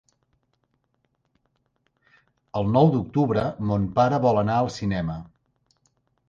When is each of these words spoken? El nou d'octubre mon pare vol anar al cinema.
El 2.61 2.71
nou 2.77 2.89
d'octubre 2.95 3.45
mon 3.73 3.85
pare 4.01 4.21
vol 4.25 4.41
anar 4.45 4.57
al 4.63 4.73
cinema. 4.79 5.21